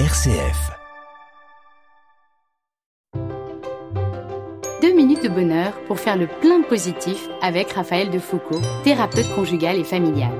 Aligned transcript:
RCF. 0.00 0.72
Deux 4.82 4.92
minutes 4.92 5.22
de 5.22 5.28
bonheur 5.28 5.80
pour 5.84 6.00
faire 6.00 6.16
le 6.16 6.26
plein 6.26 6.62
positif 6.62 7.28
avec 7.40 7.70
Raphaël 7.70 8.10
Defoucault, 8.10 8.60
thérapeute 8.82 9.32
conjugal 9.36 9.78
et 9.78 9.84
familial. 9.84 10.32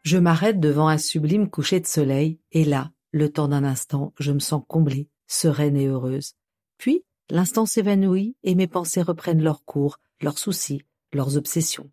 Je 0.00 0.16
m'arrête 0.16 0.58
devant 0.58 0.88
un 0.88 0.96
sublime 0.96 1.50
coucher 1.50 1.80
de 1.80 1.86
soleil 1.86 2.40
et 2.50 2.64
là, 2.64 2.92
le 3.12 3.30
temps 3.30 3.48
d'un 3.48 3.64
instant, 3.64 4.14
je 4.18 4.32
me 4.32 4.38
sens 4.38 4.62
comblée, 4.66 5.10
sereine 5.26 5.76
et 5.76 5.86
heureuse. 5.86 6.36
Puis, 6.78 7.04
l'instant 7.28 7.66
s'évanouit 7.66 8.36
et 8.42 8.54
mes 8.54 8.68
pensées 8.68 9.02
reprennent 9.02 9.42
leur 9.42 9.66
cours, 9.66 9.98
leurs 10.22 10.38
soucis, 10.38 10.80
leurs 11.12 11.36
obsessions. 11.36 11.90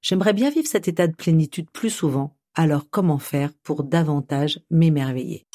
J'aimerais 0.00 0.32
bien 0.32 0.48
vivre 0.48 0.66
cet 0.66 0.88
état 0.88 1.06
de 1.06 1.14
plénitude 1.14 1.70
plus 1.70 1.90
souvent, 1.90 2.38
alors 2.60 2.90
comment 2.90 3.18
faire 3.18 3.54
pour 3.62 3.84
davantage 3.84 4.60
m'émerveiller? 4.70 5.46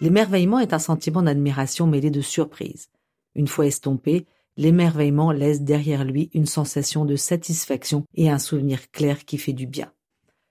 L'émerveillement 0.00 0.60
est 0.60 0.72
un 0.72 0.78
sentiment 0.78 1.20
d'admiration 1.20 1.88
mêlé 1.88 2.10
de 2.10 2.20
surprise. 2.20 2.90
Une 3.34 3.48
fois 3.48 3.66
estompé, 3.66 4.26
l'émerveillement 4.56 5.32
laisse 5.32 5.62
derrière 5.62 6.04
lui 6.04 6.30
une 6.32 6.46
sensation 6.46 7.04
de 7.04 7.16
satisfaction 7.16 8.04
et 8.14 8.30
un 8.30 8.38
souvenir 8.38 8.88
clair 8.92 9.24
qui 9.24 9.36
fait 9.36 9.52
du 9.52 9.66
bien. 9.66 9.92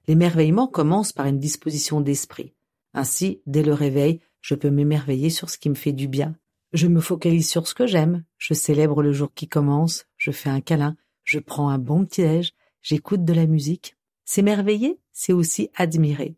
L'émerveillement 0.09 0.67
commence 0.67 1.13
par 1.13 1.25
une 1.25 1.39
disposition 1.39 2.01
d'esprit. 2.01 2.53
Ainsi, 2.93 3.41
dès 3.45 3.63
le 3.63 3.73
réveil, 3.73 4.19
je 4.41 4.55
peux 4.55 4.71
m'émerveiller 4.71 5.29
sur 5.29 5.49
ce 5.49 5.57
qui 5.57 5.69
me 5.69 5.75
fait 5.75 5.93
du 5.93 6.09
bien. 6.09 6.35
Je 6.73 6.87
me 6.87 6.99
focalise 6.99 7.49
sur 7.49 7.65
ce 7.65 7.75
que 7.75 7.87
j'aime, 7.87 8.25
je 8.37 8.53
célèbre 8.53 9.01
le 9.01 9.13
jour 9.13 9.33
qui 9.33 9.47
commence, 9.47 10.05
je 10.17 10.31
fais 10.31 10.49
un 10.49 10.59
câlin, 10.59 10.97
je 11.23 11.39
prends 11.39 11.69
un 11.69 11.77
bon 11.77 12.03
petit-déj, 12.03 12.51
j'écoute 12.81 13.23
de 13.23 13.33
la 13.33 13.47
musique. 13.47 13.95
S'émerveiller, 14.33 14.97
c'est 15.11 15.33
aussi 15.33 15.71
admirer. 15.75 16.37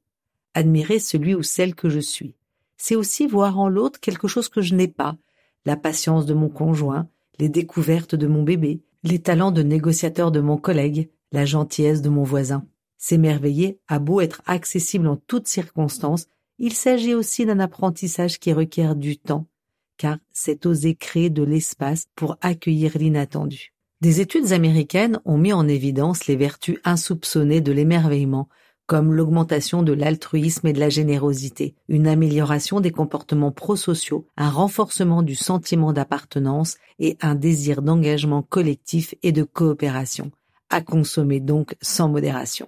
Admirer 0.56 0.98
celui 0.98 1.36
ou 1.36 1.44
celle 1.44 1.76
que 1.76 1.90
je 1.90 2.00
suis. 2.00 2.34
C'est 2.76 2.96
aussi 2.96 3.28
voir 3.28 3.60
en 3.60 3.70
l'autre 3.70 4.00
quelque 4.00 4.28
chose 4.28 4.50
que 4.50 4.64
je 4.64 4.74
n'ai 4.74 4.88
pas, 4.88 5.16
la 5.64 5.78
patience 5.78 6.26
de 6.26 6.34
mon 6.34 6.50
conjoint, 6.50 7.08
les 7.38 7.50
découvertes 7.50 8.16
de 8.16 8.26
mon 8.26 8.42
bébé, 8.42 8.82
les 9.04 9.20
talents 9.20 9.52
de 9.52 9.62
négociateur 9.62 10.32
de 10.32 10.40
mon 10.40 10.58
collègue, 10.58 11.12
la 11.32 11.46
gentillesse 11.46 12.02
de 12.02 12.10
mon 12.10 12.24
voisin. 12.24 12.66
S'émerveiller 12.98 13.78
a 13.88 14.00
beau 14.00 14.22
être 14.22 14.42
accessible 14.48 15.08
en 15.08 15.18
toutes 15.18 15.48
circonstances, 15.48 16.26
il 16.58 16.74
s'agit 16.74 17.14
aussi 17.14 17.46
d'un 17.46 17.60
apprentissage 17.60 18.40
qui 18.40 18.54
requiert 18.54 18.96
du 18.96 19.20
temps, 19.20 19.46
car 19.98 20.18
c'est 20.32 20.66
oser 20.66 20.96
créer 20.96 21.30
de 21.30 21.44
l'espace 21.44 22.08
pour 22.16 22.38
accueillir 22.42 22.98
l'inattendu. 22.98 23.73
Des 24.04 24.20
études 24.20 24.52
américaines 24.52 25.22
ont 25.24 25.38
mis 25.38 25.54
en 25.54 25.66
évidence 25.66 26.28
les 26.28 26.36
vertus 26.36 26.78
insoupçonnées 26.84 27.62
de 27.62 27.72
l'émerveillement, 27.72 28.50
comme 28.86 29.14
l'augmentation 29.14 29.82
de 29.82 29.94
l'altruisme 29.94 30.68
et 30.68 30.74
de 30.74 30.80
la 30.82 30.90
générosité, 30.90 31.74
une 31.88 32.08
amélioration 32.08 32.82
des 32.82 32.92
comportements 32.92 33.54
prosociaux, 33.54 34.28
un 34.36 34.50
renforcement 34.50 35.22
du 35.22 35.36
sentiment 35.36 35.94
d'appartenance 35.94 36.76
et 37.00 37.18
un 37.22 37.34
désir 37.34 37.82
d'engagement 37.82 38.42
collectif 38.42 39.16
et 39.24 39.32
de 39.32 39.44
coopération, 39.44 40.32
à 40.70 40.82
consommer 40.82 41.40
donc 41.40 41.78
sans 41.82 42.10
modération. 42.10 42.68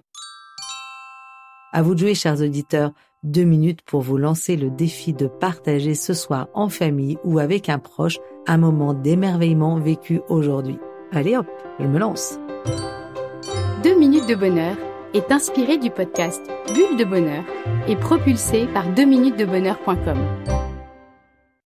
À 1.70 1.82
vous 1.82 1.92
de 1.92 1.98
jouer, 1.98 2.14
chers 2.14 2.40
auditeurs, 2.40 2.92
deux 3.24 3.44
minutes 3.44 3.82
pour 3.82 4.00
vous 4.00 4.16
lancer 4.16 4.56
le 4.56 4.70
défi 4.70 5.12
de 5.12 5.26
partager 5.26 5.94
ce 5.94 6.14
soir 6.14 6.48
en 6.54 6.70
famille 6.70 7.18
ou 7.24 7.38
avec 7.38 7.68
un 7.68 7.78
proche 7.78 8.20
un 8.46 8.56
moment 8.56 8.94
d'émerveillement 8.94 9.78
vécu 9.78 10.22
aujourd'hui. 10.30 10.78
Allez 11.12 11.36
hop, 11.36 11.46
je 11.78 11.86
me 11.86 11.98
lance. 11.98 12.38
Deux 13.82 13.98
minutes 13.98 14.28
de 14.28 14.34
bonheur 14.34 14.76
est 15.14 15.30
inspiré 15.30 15.78
du 15.78 15.90
podcast 15.90 16.42
Bulle 16.74 16.96
de 16.98 17.04
bonheur 17.04 17.44
et 17.88 17.96
propulsé 17.96 18.66
par 18.66 18.84
2minutesdebonheur.com. 18.92 20.18